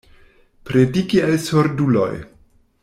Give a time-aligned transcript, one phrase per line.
[0.69, 2.11] Prediki al surduloj.